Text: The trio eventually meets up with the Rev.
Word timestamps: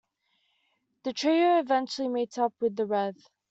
The 1.03 1.13
trio 1.13 1.59
eventually 1.59 2.07
meets 2.07 2.39
up 2.39 2.53
with 2.59 2.75
the 2.75 2.87
Rev. 2.87 3.15